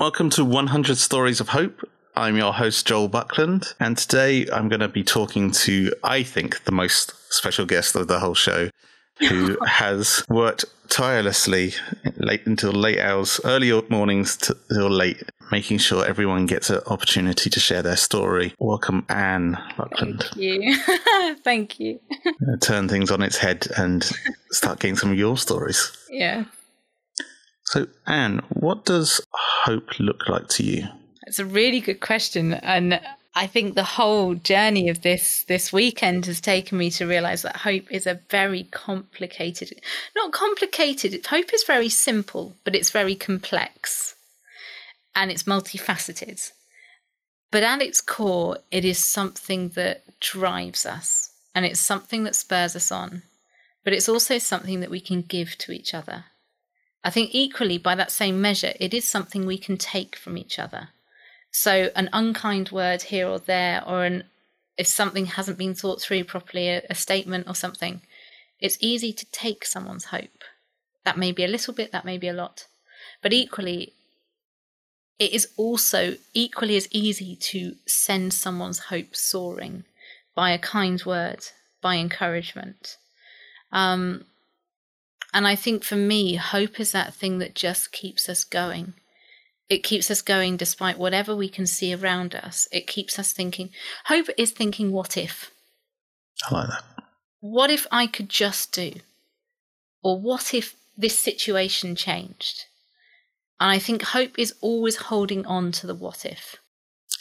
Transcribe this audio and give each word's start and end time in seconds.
Welcome 0.00 0.30
to 0.30 0.46
100 0.46 0.96
Stories 0.96 1.40
of 1.40 1.50
Hope. 1.50 1.86
I'm 2.16 2.34
your 2.38 2.54
host, 2.54 2.86
Joel 2.86 3.08
Buckland, 3.08 3.74
and 3.78 3.98
today 3.98 4.46
I'm 4.50 4.70
going 4.70 4.80
to 4.80 4.88
be 4.88 5.04
talking 5.04 5.50
to, 5.50 5.92
I 6.02 6.22
think, 6.22 6.64
the 6.64 6.72
most 6.72 7.12
special 7.30 7.66
guest 7.66 7.94
of 7.94 8.08
the 8.08 8.18
whole 8.18 8.32
show, 8.34 8.70
who 9.18 9.58
has 9.66 10.24
worked 10.30 10.64
tirelessly 10.88 11.74
late 12.16 12.46
until 12.46 12.72
late 12.72 12.98
hours, 12.98 13.42
early 13.44 13.78
mornings 13.90 14.38
till 14.38 14.88
late, 14.88 15.22
making 15.52 15.76
sure 15.76 16.06
everyone 16.06 16.46
gets 16.46 16.70
an 16.70 16.80
opportunity 16.86 17.50
to 17.50 17.60
share 17.60 17.82
their 17.82 17.98
story. 17.98 18.54
Welcome, 18.58 19.04
Anne 19.10 19.58
Buckland. 19.76 20.22
Thank 20.22 20.36
you. 20.36 20.76
Thank 21.44 21.78
you. 21.78 22.00
Turn 22.62 22.88
things 22.88 23.10
on 23.10 23.20
its 23.20 23.36
head 23.36 23.66
and 23.76 24.10
start 24.50 24.80
getting 24.80 24.96
some 24.96 25.10
of 25.10 25.18
your 25.18 25.36
stories. 25.36 25.94
Yeah. 26.12 26.46
So, 27.70 27.86
Anne, 28.04 28.40
what 28.48 28.84
does 28.84 29.20
hope 29.32 30.00
look 30.00 30.28
like 30.28 30.48
to 30.48 30.64
you? 30.64 30.88
It's 31.28 31.38
a 31.38 31.44
really 31.44 31.78
good 31.78 32.00
question, 32.00 32.54
and 32.54 33.00
I 33.36 33.46
think 33.46 33.76
the 33.76 33.84
whole 33.84 34.34
journey 34.34 34.88
of 34.88 35.02
this 35.02 35.44
this 35.44 35.72
weekend 35.72 36.26
has 36.26 36.40
taken 36.40 36.78
me 36.78 36.90
to 36.90 37.06
realize 37.06 37.42
that 37.42 37.58
hope 37.58 37.92
is 37.92 38.08
a 38.08 38.18
very 38.28 38.64
complicated, 38.64 39.80
not 40.16 40.32
complicated. 40.32 41.24
Hope 41.24 41.54
is 41.54 41.62
very 41.62 41.88
simple, 41.88 42.56
but 42.64 42.74
it's 42.74 42.90
very 42.90 43.14
complex, 43.14 44.16
and 45.14 45.30
it's 45.30 45.44
multifaceted. 45.44 46.50
But 47.52 47.62
at 47.62 47.82
its 47.82 48.00
core, 48.00 48.58
it 48.72 48.84
is 48.84 48.98
something 48.98 49.68
that 49.76 50.02
drives 50.18 50.86
us, 50.86 51.30
and 51.54 51.64
it's 51.64 51.78
something 51.78 52.24
that 52.24 52.34
spurs 52.34 52.74
us 52.74 52.90
on. 52.90 53.22
But 53.84 53.92
it's 53.92 54.08
also 54.08 54.38
something 54.38 54.80
that 54.80 54.90
we 54.90 55.00
can 55.00 55.22
give 55.22 55.56
to 55.58 55.70
each 55.70 55.94
other. 55.94 56.24
I 57.02 57.10
think 57.10 57.30
equally, 57.32 57.78
by 57.78 57.94
that 57.94 58.10
same 58.10 58.40
measure, 58.40 58.72
it 58.78 58.92
is 58.92 59.08
something 59.08 59.46
we 59.46 59.58
can 59.58 59.76
take 59.76 60.16
from 60.16 60.36
each 60.36 60.58
other. 60.58 60.90
So, 61.50 61.90
an 61.96 62.10
unkind 62.12 62.70
word 62.70 63.02
here 63.02 63.26
or 63.26 63.38
there, 63.38 63.82
or 63.86 64.04
an 64.04 64.24
if 64.76 64.86
something 64.86 65.26
hasn't 65.26 65.58
been 65.58 65.74
thought 65.74 66.00
through 66.00 66.24
properly, 66.24 66.68
a, 66.68 66.82
a 66.88 66.94
statement 66.94 67.46
or 67.48 67.54
something, 67.54 68.00
it's 68.60 68.78
easy 68.80 69.12
to 69.12 69.30
take 69.30 69.64
someone's 69.64 70.06
hope. 70.06 70.44
That 71.04 71.18
may 71.18 71.32
be 71.32 71.44
a 71.44 71.48
little 71.48 71.74
bit, 71.74 71.92
that 71.92 72.04
may 72.04 72.18
be 72.18 72.28
a 72.28 72.32
lot. 72.32 72.66
But 73.22 73.32
equally, 73.32 73.94
it 75.18 75.32
is 75.32 75.48
also 75.56 76.16
equally 76.32 76.76
as 76.76 76.88
easy 76.90 77.36
to 77.36 77.74
send 77.86 78.32
someone's 78.32 78.78
hope 78.78 79.14
soaring 79.14 79.84
by 80.34 80.50
a 80.50 80.58
kind 80.58 81.02
word, 81.04 81.40
by 81.82 81.96
encouragement. 81.96 82.96
Um, 83.72 84.24
and 85.32 85.46
I 85.46 85.54
think 85.54 85.84
for 85.84 85.96
me, 85.96 86.34
hope 86.34 86.80
is 86.80 86.92
that 86.92 87.14
thing 87.14 87.38
that 87.38 87.54
just 87.54 87.92
keeps 87.92 88.28
us 88.28 88.44
going. 88.44 88.94
It 89.68 89.84
keeps 89.84 90.10
us 90.10 90.22
going 90.22 90.56
despite 90.56 90.98
whatever 90.98 91.36
we 91.36 91.48
can 91.48 91.66
see 91.66 91.94
around 91.94 92.34
us. 92.34 92.66
It 92.72 92.88
keeps 92.88 93.18
us 93.18 93.32
thinking. 93.32 93.70
Hope 94.06 94.26
is 94.36 94.50
thinking, 94.50 94.90
what 94.90 95.16
if? 95.16 95.52
I 96.48 96.54
like 96.54 96.68
that. 96.68 96.82
What 97.38 97.70
if 97.70 97.86
I 97.92 98.06
could 98.08 98.28
just 98.28 98.72
do? 98.72 98.94
Or 100.02 100.20
what 100.20 100.52
if 100.52 100.74
this 100.96 101.18
situation 101.18 101.94
changed? 101.94 102.64
And 103.60 103.70
I 103.70 103.78
think 103.78 104.02
hope 104.02 104.38
is 104.38 104.54
always 104.60 104.96
holding 104.96 105.46
on 105.46 105.70
to 105.72 105.86
the 105.86 105.94
what 105.94 106.24
if. 106.24 106.56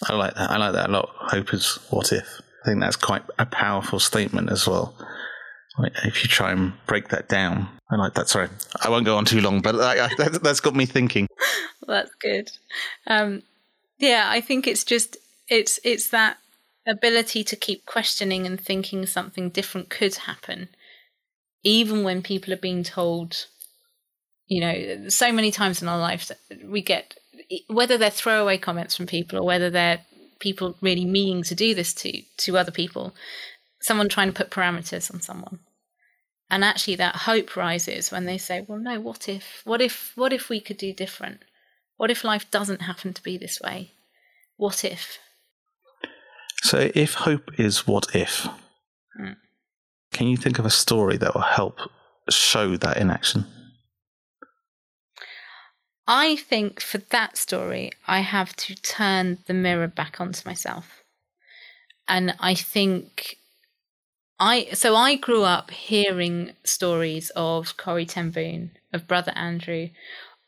I 0.08 0.16
like 0.16 0.34
that. 0.34 0.50
I 0.50 0.58
like 0.58 0.74
that 0.74 0.90
a 0.90 0.92
lot. 0.92 1.10
Hope 1.14 1.54
is 1.54 1.78
what 1.92 2.12
if. 2.12 2.42
I 2.64 2.70
think 2.70 2.80
that's 2.80 2.96
quite 2.96 3.24
a 3.38 3.46
powerful 3.46 4.00
statement 4.00 4.50
as 4.50 4.66
well 4.68 4.96
if 6.04 6.24
you 6.24 6.30
try 6.30 6.52
and 6.52 6.74
break 6.86 7.10
that 7.10 7.30
down. 7.30 7.68
I 7.90 7.96
like 7.96 8.14
that. 8.14 8.30
Sorry, 8.30 8.50
I 8.82 8.90
won't 8.90 9.06
go 9.06 9.18
on 9.18 9.26
too 9.26 9.42
long, 9.42 9.62
but 9.62 9.76
that, 9.76 10.42
has 10.46 10.60
got 10.60 10.76
me 10.76 10.86
thinking. 10.86 11.28
That's 11.88 12.14
good. 12.16 12.52
Um, 13.08 13.42
yeah, 13.98 14.26
I 14.30 14.42
think 14.42 14.68
it's 14.68 14.84
just 14.84 15.18
it's 15.48 15.80
it's 15.84 16.10
that 16.10 16.38
ability 16.88 17.44
to 17.46 17.56
keep 17.56 17.86
questioning 17.86 18.46
and 18.46 18.60
thinking 18.60 19.06
something 19.06 19.50
different 19.50 19.90
could 19.90 20.16
happen, 20.16 20.70
even 21.64 22.04
when 22.04 22.22
people 22.22 22.54
are 22.54 22.58
being 22.58 22.84
told. 22.84 23.48
You 24.48 24.62
know, 24.62 25.10
so 25.10 25.32
many 25.32 25.52
times 25.52 25.82
in 25.82 25.88
our 25.88 26.00
lives 26.00 26.32
we 26.66 26.82
get 26.82 27.16
whether 27.68 27.98
they're 27.98 28.10
throwaway 28.10 28.58
comments 28.58 28.96
from 28.96 29.06
people 29.06 29.40
or 29.40 29.46
whether 29.46 29.70
they're 29.70 30.02
people 30.40 30.76
really 30.82 31.06
meaning 31.06 31.44
to 31.44 31.56
do 31.56 31.76
this 31.76 31.94
to 31.94 32.22
to 32.38 32.58
other 32.58 32.72
people 32.72 33.14
someone 33.82 34.10
trying 34.10 34.28
to 34.28 34.34
put 34.34 34.50
parameters 34.50 35.14
on 35.14 35.22
someone 35.22 35.60
and 36.50 36.64
actually 36.64 36.96
that 36.96 37.16
hope 37.16 37.56
rises 37.56 38.12
when 38.12 38.26
they 38.26 38.38
say 38.38 38.66
well 38.68 38.80
no 38.80 39.00
what 39.00 39.30
if 39.30 39.62
what 39.66 39.82
if 39.82 40.12
what 40.16 40.34
if 40.34 40.50
we 40.50 40.60
could 40.60 40.78
do 40.78 40.94
different? 40.94 41.44
What 41.98 42.12
if 42.12 42.24
life 42.24 42.50
doesn't 42.50 42.84
happen 42.84 43.14
to 43.14 43.24
be 43.24 43.38
this 43.38 43.60
way? 43.60 43.92
What 44.56 44.86
if? 44.86 45.20
So 46.62 46.90
if 46.96 47.14
hope 47.14 47.60
is 47.60 47.86
what 47.86 48.16
if 48.16 48.48
hmm. 49.18 49.34
can 50.12 50.28
you 50.28 50.38
think 50.38 50.60
of 50.60 50.66
a 50.66 50.70
story 50.70 51.18
that 51.18 51.34
will 51.34 51.42
help 51.42 51.80
show 52.30 52.78
that 52.78 52.98
in 52.98 53.10
action? 53.10 53.46
I 56.08 56.38
think 56.38 56.82
for 56.82 56.98
that 56.98 57.38
story 57.38 57.92
i 58.08 58.22
have 58.22 58.56
to 58.56 58.76
turn 58.76 59.38
the 59.46 59.54
mirror 59.54 59.88
back 59.88 60.20
onto 60.20 60.48
myself. 60.48 61.04
And 62.08 62.34
i 62.40 62.56
think 62.56 63.38
I 64.40 64.70
so 64.74 64.96
I 64.96 65.16
grew 65.16 65.44
up 65.44 65.72
hearing 65.72 66.54
stories 66.64 67.30
of 67.36 67.78
Corrie 67.78 68.06
Ten 68.06 68.32
Boom, 68.32 68.72
of 68.94 69.08
Brother 69.08 69.34
Andrew, 69.36 69.90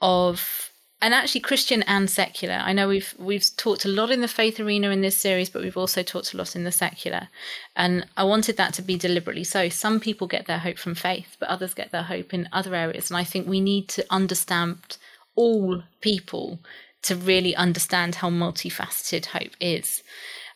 of 0.01 0.71
and 1.01 1.13
actually 1.13 1.41
Christian 1.41 1.83
and 1.83 2.09
secular. 2.09 2.55
I 2.55 2.73
know 2.73 2.87
we've 2.87 3.13
we've 3.17 3.45
talked 3.57 3.85
a 3.85 3.89
lot 3.89 4.11
in 4.11 4.21
the 4.21 4.27
faith 4.27 4.59
arena 4.59 4.91
in 4.91 5.01
this 5.01 5.17
series, 5.17 5.49
but 5.49 5.61
we've 5.63 5.77
also 5.77 6.03
talked 6.03 6.33
a 6.33 6.37
lot 6.37 6.55
in 6.55 6.63
the 6.63 6.71
secular. 6.71 7.27
And 7.75 8.05
I 8.15 8.23
wanted 8.23 8.55
that 8.57 8.73
to 8.75 8.81
be 8.81 8.97
deliberately 8.97 9.43
so. 9.43 9.67
Some 9.67 9.99
people 9.99 10.27
get 10.27 10.45
their 10.45 10.59
hope 10.59 10.77
from 10.77 10.95
faith, 10.95 11.35
but 11.39 11.49
others 11.49 11.73
get 11.73 11.91
their 11.91 12.03
hope 12.03 12.33
in 12.33 12.47
other 12.53 12.75
areas. 12.75 13.09
And 13.09 13.17
I 13.17 13.23
think 13.23 13.47
we 13.47 13.59
need 13.59 13.89
to 13.89 14.05
understand 14.09 14.97
all 15.35 15.83
people 16.01 16.59
to 17.03 17.15
really 17.15 17.55
understand 17.55 18.15
how 18.15 18.29
multifaceted 18.29 19.25
hope 19.27 19.53
is. 19.59 20.03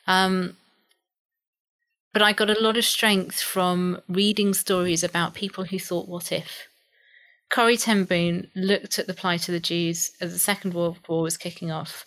Um, 0.06 0.56
but 2.16 2.22
I 2.22 2.32
got 2.32 2.50
a 2.50 2.62
lot 2.62 2.78
of 2.78 2.86
strength 2.86 3.42
from 3.42 4.00
reading 4.08 4.54
stories 4.54 5.04
about 5.04 5.34
people 5.34 5.66
who 5.66 5.78
thought, 5.78 6.08
what 6.08 6.32
if? 6.32 6.70
Corrie 7.50 7.76
Ten 7.76 8.06
Boom 8.06 8.48
looked 8.56 8.98
at 8.98 9.06
the 9.06 9.14
plight 9.14 9.50
of 9.50 9.52
the 9.52 9.60
Jews 9.60 10.14
as 10.22 10.32
the 10.32 10.40
Second 10.40 10.74
World 10.74 10.98
War 11.10 11.24
was 11.24 11.36
kicking 11.36 11.72
off, 11.72 12.06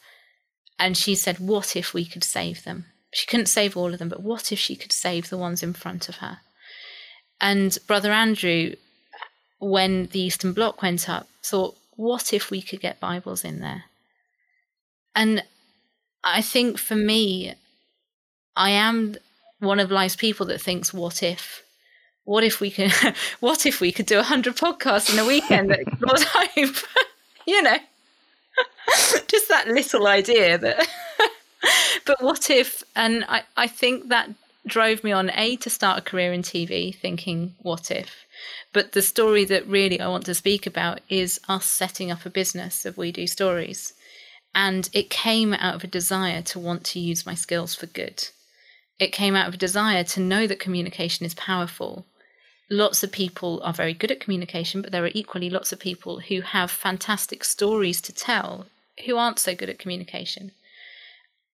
and 0.79 0.97
she 0.97 1.15
said, 1.15 1.39
What 1.39 1.77
if 1.77 1.93
we 1.93 2.07
could 2.07 2.25
save 2.25 2.65
them? 2.65 2.87
She 3.13 3.27
couldn't 3.27 3.51
save 3.51 3.77
all 3.77 3.93
of 3.93 3.99
them, 3.99 4.09
but 4.09 4.23
what 4.23 4.51
if 4.51 4.59
she 4.59 4.77
could 4.77 4.93
save 4.93 5.29
the 5.29 5.37
ones 5.37 5.63
in 5.63 5.75
front 5.75 6.09
of 6.09 6.17
her? 6.17 6.39
And 7.39 7.77
Brother 7.87 8.11
Andrew, 8.11 8.77
when 9.59 10.07
the 10.07 10.21
Eastern 10.21 10.55
Bloc 10.55 10.81
went 10.81 11.07
up, 11.11 11.29
thought, 11.45 11.77
What 11.97 12.33
if 12.33 12.51
we 12.51 12.63
could 12.63 12.81
get 12.81 12.99
Bibles 12.99 13.45
in 13.45 13.61
there? 13.61 13.85
And 15.15 15.45
I 16.25 16.41
think 16.41 16.79
for 16.79 16.97
me, 16.97 17.57
I 18.57 18.71
am 18.71 19.19
one 19.61 19.81
of 19.81 19.91
life's 19.91 20.17
people 20.17 20.47
that 20.47 20.61
thinks, 20.61 20.93
what 20.93 21.23
if? 21.23 21.63
What 22.25 22.45
if 22.45 22.61
we 22.61 22.71
can? 22.71 22.91
what 23.41 23.67
if 23.67 23.81
we 23.81 23.93
could 23.93 24.07
do 24.07 24.19
a 24.19 24.23
hundred 24.23 24.57
podcasts 24.57 25.13
in 25.13 25.19
a 25.19 25.27
weekend 25.27 25.71
that 25.71 25.81
explores 25.81 26.23
hope? 26.29 26.77
you 27.47 27.63
know. 27.63 27.79
Just 29.29 29.49
that 29.49 29.69
little 29.69 30.07
idea 30.07 30.59
that 30.59 30.89
but 32.07 32.23
what 32.23 32.51
if 32.51 32.83
and 32.97 33.25
I, 33.29 33.43
I 33.57 33.67
think 33.67 34.09
that 34.09 34.31
drove 34.67 35.03
me 35.03 35.13
on 35.13 35.31
A 35.31 35.57
to 35.57 35.71
start 35.71 35.99
a 35.99 36.03
career 36.03 36.33
in 36.33 36.43
TV 36.43 36.95
thinking, 36.95 37.55
what 37.61 37.91
if? 37.91 38.27
But 38.73 38.93
the 38.93 39.03
story 39.03 39.45
that 39.47 39.67
really 39.67 40.01
I 40.01 40.09
want 40.09 40.27
to 40.27 40.35
speak 40.35 40.67
about 40.67 41.01
is 41.09 41.41
us 41.49 41.65
setting 41.65 42.11
up 42.11 42.27
a 42.27 42.31
business 42.31 42.85
of 42.85 42.99
We 42.99 43.13
Do 43.13 43.27
Stories. 43.27 43.95
And 44.55 44.89
it 44.93 45.11
came 45.11 45.55
out 45.55 45.75
of 45.75 45.85
a 45.85 45.89
desire 45.89 46.43
to 46.43 46.59
want 46.59 46.85
to 46.87 47.01
use 47.01 47.27
my 47.27 47.35
skills 47.35 47.75
for 47.75 47.87
good 47.87 48.29
it 48.99 49.13
came 49.13 49.37
out 49.37 49.49
of 49.49 49.55
a 49.55 49.59
desire 49.59 50.05
to 50.05 50.21
know 50.21 50.47
that 50.47 50.59
communication 50.59 51.25
is 51.25 51.35
powerful. 51.35 52.05
Lots 52.71 53.03
of 53.03 53.13
people 53.13 53.61
are 53.63 53.73
very 53.73 53.95
good 53.95 54.11
at 54.11 54.21
communication, 54.21 54.83
but 54.83 54.93
there 54.93 55.05
are 55.05 55.11
equally 55.15 55.49
lots 55.49 55.73
of 55.73 55.79
people 55.79 56.21
who 56.21 56.41
have 56.41 56.71
fantastic 56.71 57.45
stories 57.45 58.01
to 58.03 58.13
tell 58.13 58.67
who 59.07 59.17
aren't 59.17 59.39
so 59.39 59.55
good 59.55 59.71
at 59.71 59.79
communication. 59.79 60.53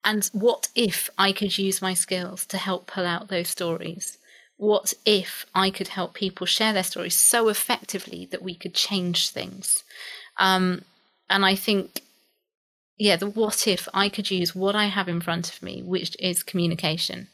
And 0.05 0.29
what 0.33 0.69
if 0.75 1.09
I 1.17 1.33
could 1.33 1.57
use 1.57 1.81
my 1.81 1.95
skills 1.95 2.45
to 2.47 2.59
help 2.59 2.87
pull 2.87 3.07
out 3.07 3.29
those 3.29 3.49
stories? 3.49 4.19
What 4.57 4.93
if 5.05 5.47
I 5.55 5.71
could 5.71 5.89
help 5.89 6.15
people 6.15 6.47
share 6.47 6.73
their 6.73 6.85
stories 6.85 7.17
so 7.17 7.49
effectively 7.49 8.27
that 8.31 8.43
we 8.43 8.55
could 8.55 8.75
change 8.75 9.31
things? 9.31 9.83
Um, 10.39 10.83
and 11.31 11.45
I 11.45 11.55
think, 11.55 12.03
yeah, 12.99 13.17
the 13.17 13.27
what 13.27 13.67
if 13.67 13.89
I 13.95 14.09
could 14.09 14.31
use 14.31 14.55
what 14.55 14.77
I 14.77 14.87
have 14.87 15.09
in 15.09 15.21
front 15.21 15.53
of 15.53 15.63
me, 15.63 15.83
which 15.83 16.17
is 16.21 16.43
communication, 16.43 17.29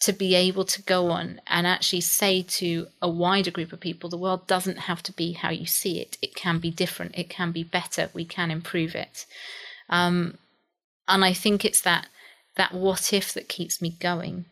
to 0.00 0.12
be 0.12 0.34
able 0.34 0.64
to 0.64 0.82
go 0.82 1.10
on 1.10 1.40
and 1.46 1.66
actually 1.66 2.02
say 2.02 2.42
to 2.42 2.86
a 3.00 3.08
wider 3.08 3.50
group 3.50 3.72
of 3.72 3.80
people 3.80 4.10
the 4.10 4.16
world 4.16 4.46
doesn't 4.46 4.78
have 4.80 5.02
to 5.02 5.12
be 5.12 5.32
how 5.32 5.50
you 5.50 5.66
see 5.66 6.00
it 6.00 6.18
it 6.20 6.34
can 6.34 6.58
be 6.58 6.70
different 6.70 7.16
it 7.16 7.30
can 7.30 7.52
be 7.52 7.64
better 7.64 8.10
we 8.14 8.24
can 8.24 8.50
improve 8.50 8.94
it 8.94 9.26
Um, 9.88 10.38
and 11.08 11.24
I 11.24 11.32
think 11.32 11.64
it's 11.64 11.80
that 11.82 12.08
that 12.56 12.72
what 12.72 13.12
if 13.12 13.32
that 13.34 13.48
keeps 13.48 13.82
me 13.82 13.90
going. 14.00 14.46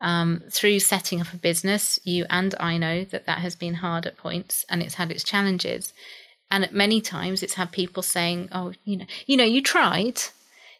Um, 0.00 0.44
through 0.50 0.78
setting 0.80 1.20
up 1.20 1.32
a 1.32 1.36
business, 1.38 1.98
you 2.04 2.24
and 2.30 2.54
I 2.60 2.76
know 2.78 3.04
that 3.04 3.26
that 3.26 3.38
has 3.38 3.56
been 3.56 3.74
hard 3.74 4.06
at 4.06 4.16
points 4.16 4.64
and 4.68 4.80
it's 4.80 4.94
had 4.94 5.10
its 5.10 5.24
challenges. 5.24 5.92
And 6.50 6.62
at 6.62 6.72
many 6.72 7.00
times, 7.00 7.42
it's 7.42 7.54
had 7.54 7.72
people 7.72 8.02
saying, 8.02 8.48
"Oh, 8.52 8.74
you 8.84 8.98
know, 8.98 9.06
you 9.26 9.36
know, 9.36 9.44
you 9.44 9.60
tried, 9.60 10.20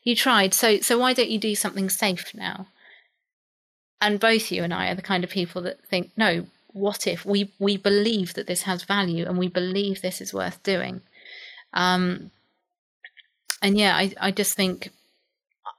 you 0.04 0.14
tried. 0.14 0.54
So, 0.54 0.80
so 0.80 0.98
why 0.98 1.14
don't 1.14 1.30
you 1.30 1.38
do 1.38 1.54
something 1.56 1.90
safe 1.90 2.32
now?" 2.34 2.68
And 4.00 4.20
both 4.20 4.52
you 4.52 4.62
and 4.62 4.72
I 4.72 4.88
are 4.90 4.94
the 4.94 5.02
kind 5.02 5.24
of 5.24 5.30
people 5.30 5.62
that 5.62 5.84
think, 5.86 6.10
"No, 6.16 6.46
what 6.68 7.06
if 7.06 7.24
we 7.24 7.52
we 7.58 7.76
believe 7.76 8.34
that 8.34 8.46
this 8.46 8.62
has 8.62 8.84
value 8.84 9.26
and 9.26 9.38
we 9.38 9.48
believe 9.48 10.00
this 10.00 10.20
is 10.20 10.32
worth 10.32 10.62
doing?" 10.62 11.02
Um, 11.72 12.30
and 13.60 13.76
yeah, 13.76 13.96
I 13.96 14.12
I 14.20 14.30
just 14.30 14.54
think 14.54 14.90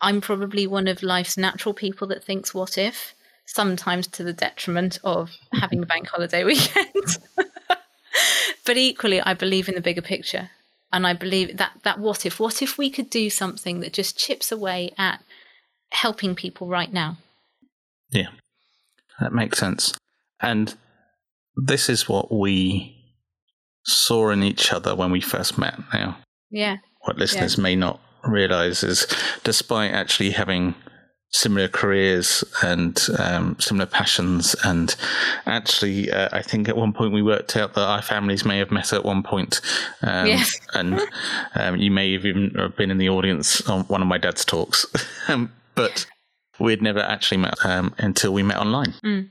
I'm 0.02 0.22
probably 0.22 0.68
one 0.68 0.88
of 0.88 1.04
life's 1.04 1.38
natural 1.38 1.74
people 1.74 2.08
that 2.08 2.24
thinks, 2.24 2.54
"What 2.54 2.78
if?" 2.78 3.14
Sometimes 3.46 4.06
to 4.08 4.24
the 4.24 4.34
detriment 4.34 5.00
of 5.04 5.32
having 5.54 5.82
a 5.82 5.86
bank 5.86 6.08
holiday 6.14 6.44
weekend. 6.44 7.18
but 8.66 8.78
equally, 8.78 9.22
I 9.22 9.34
believe 9.34 9.68
in 9.68 9.76
the 9.76 9.82
bigger 9.82 10.02
picture. 10.02 10.52
And 10.92 11.06
I 11.06 11.14
believe 11.14 11.58
that, 11.58 11.74
that 11.84 12.00
what 12.00 12.26
if? 12.26 12.40
What 12.40 12.62
if 12.62 12.78
we 12.78 12.90
could 12.90 13.10
do 13.10 13.30
something 13.30 13.80
that 13.80 13.94
just 13.94 14.18
chips 14.18 14.52
away 14.52 14.92
at 14.98 15.24
helping 15.92 16.36
people 16.36 16.68
right 16.68 16.92
now? 16.92 17.18
Yeah, 18.12 18.30
that 19.20 19.34
makes 19.34 19.60
sense. 19.60 19.94
And 20.42 20.74
this 21.56 21.90
is 21.90 22.08
what 22.08 22.32
we 22.32 22.96
saw 23.86 24.30
in 24.30 24.44
each 24.44 24.72
other 24.72 24.96
when 24.96 25.12
we 25.12 25.22
first 25.22 25.58
met 25.58 25.78
now. 25.94 26.18
Yeah. 26.50 26.78
What 27.02 27.18
listeners 27.18 27.58
yeah. 27.58 27.64
may 27.64 27.76
not 27.76 28.00
realize 28.24 28.84
is 28.84 29.08
despite 29.44 29.92
actually 29.92 30.32
having 30.32 30.76
similar 31.32 31.68
careers 31.68 32.44
and 32.64 33.00
um, 33.20 33.56
similar 33.60 33.86
passions. 33.86 34.56
And 34.64 34.96
actually, 35.46 36.12
uh, 36.12 36.30
I 36.32 36.42
think 36.42 36.68
at 36.68 36.76
one 36.76 36.92
point 36.92 37.14
we 37.14 37.22
worked 37.22 37.56
out 37.56 37.76
that 37.76 37.88
our 37.88 38.02
families 38.02 38.46
may 38.46 38.58
have 38.58 38.72
met 38.72 38.94
at 38.94 39.06
one 39.06 39.24
point. 39.24 39.62
Um, 40.02 40.28
yes. 40.28 40.60
and 40.74 41.00
um, 41.56 41.78
you 41.78 41.92
may 41.92 42.14
have 42.14 42.26
even 42.26 42.74
been 42.78 42.92
in 42.92 42.98
the 42.98 43.10
audience 43.10 43.68
on 43.70 43.82
one 43.86 44.02
of 44.02 44.08
my 44.08 44.18
dad's 44.18 44.46
talks. 44.46 44.86
Um, 45.28 45.52
but 46.60 46.66
we'd 46.66 46.82
never 46.82 47.00
actually 47.00 47.38
met 47.38 47.66
um, 47.66 47.96
until 47.98 48.34
we 48.34 48.44
met 48.44 48.58
online. 48.58 48.94
Mm. 49.04 49.30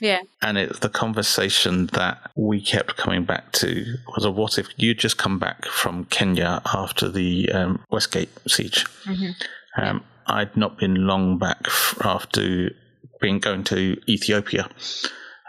Yeah. 0.00 0.22
And 0.40 0.58
it's 0.58 0.80
the 0.80 0.88
conversation 0.88 1.86
that 1.92 2.32
we 2.34 2.60
kept 2.60 2.96
coming 2.96 3.24
back 3.24 3.52
to 3.52 3.98
was 4.08 4.24
a 4.24 4.32
what 4.32 4.58
if 4.58 4.68
you'd 4.76 4.98
just 4.98 5.16
come 5.16 5.38
back 5.38 5.66
from 5.66 6.06
Kenya 6.06 6.60
after 6.74 7.08
the 7.08 7.52
um, 7.52 7.84
Westgate 7.88 8.30
siege. 8.48 8.84
Mm-hmm. 9.04 9.80
Um, 9.80 10.02
I'd 10.26 10.56
not 10.56 10.76
been 10.76 11.06
long 11.06 11.38
back 11.38 11.68
after 12.00 12.70
being 13.20 13.38
going 13.38 13.62
to 13.64 14.00
Ethiopia 14.08 14.68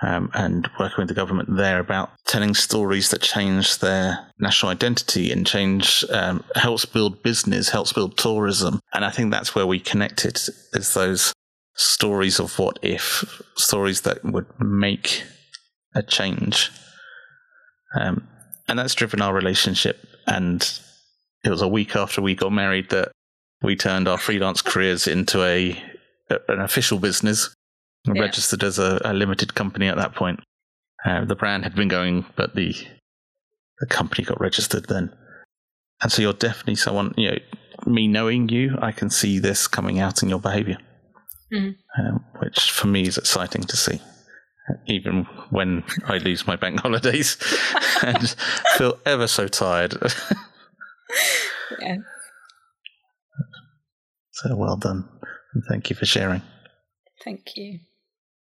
um, 0.03 0.29
and 0.33 0.69
working 0.79 0.97
with 0.99 1.07
the 1.07 1.13
government 1.13 1.55
there 1.55 1.79
about 1.79 2.11
telling 2.27 2.53
stories 2.53 3.09
that 3.09 3.21
change 3.21 3.79
their 3.79 4.27
national 4.37 4.71
identity 4.71 5.31
and 5.31 5.47
change 5.47 6.03
um, 6.11 6.43
helps 6.55 6.85
build 6.85 7.23
business, 7.23 7.69
helps 7.69 7.93
build 7.93 8.17
tourism, 8.17 8.79
and 8.93 9.05
I 9.05 9.09
think 9.09 9.31
that's 9.31 9.55
where 9.55 9.65
we 9.65 9.79
connected. 9.79 10.37
Is 10.73 10.93
those 10.93 11.33
stories 11.75 12.39
of 12.39 12.59
what 12.59 12.77
if, 12.81 13.41
stories 13.55 14.01
that 14.01 14.23
would 14.25 14.45
make 14.59 15.23
a 15.95 16.03
change, 16.03 16.69
um, 17.99 18.27
and 18.67 18.77
that's 18.77 18.95
driven 18.95 19.21
our 19.21 19.33
relationship. 19.33 20.05
And 20.27 20.61
it 21.45 21.49
was 21.49 21.61
a 21.61 21.67
week 21.67 21.95
after 21.95 22.21
we 22.21 22.35
got 22.35 22.51
married 22.51 22.89
that 22.89 23.11
we 23.61 23.77
turned 23.77 24.09
our 24.09 24.17
freelance 24.17 24.61
careers 24.61 25.07
into 25.07 25.43
a 25.43 25.81
an 26.29 26.61
official 26.61 26.99
business, 26.99 27.53
yeah. 28.05 28.21
registered 28.21 28.63
as 28.63 28.79
a, 28.79 29.01
a, 29.05 29.13
limited 29.13 29.55
company 29.55 29.87
at 29.87 29.97
that 29.97 30.15
point. 30.15 30.39
Uh, 31.05 31.25
the 31.25 31.35
brand 31.35 31.63
had 31.63 31.75
been 31.75 31.87
going, 31.87 32.25
but 32.35 32.55
the 32.55 32.75
the 33.79 33.87
company 33.87 34.23
got 34.23 34.39
registered 34.39 34.87
then. 34.87 35.13
And 36.01 36.11
so 36.11 36.21
you're 36.21 36.33
definitely 36.33 36.75
someone. 36.75 37.13
You 37.17 37.31
know, 37.31 37.37
me 37.85 38.07
knowing 38.07 38.49
you, 38.49 38.77
I 38.81 38.91
can 38.91 39.09
see 39.09 39.39
this 39.39 39.67
coming 39.67 39.99
out 39.99 40.23
in 40.23 40.29
your 40.29 40.39
behaviour, 40.39 40.77
mm. 41.51 41.75
um, 41.97 42.25
which 42.39 42.71
for 42.71 42.87
me 42.87 43.03
is 43.03 43.17
exciting 43.17 43.63
to 43.63 43.77
see. 43.77 44.01
Even 44.87 45.25
when 45.49 45.83
I 46.05 46.17
lose 46.19 46.47
my 46.47 46.55
bank 46.55 46.79
holidays 46.81 47.37
and 48.01 48.35
feel 48.77 48.99
ever 49.05 49.27
so 49.27 49.47
tired. 49.47 49.93
yeah. 51.79 51.97
So 54.31 54.55
well 54.55 54.77
done. 54.77 55.07
And 55.53 55.63
thank 55.69 55.89
you 55.89 55.95
for 55.95 56.05
sharing. 56.05 56.41
Thank 57.23 57.55
you. 57.55 57.79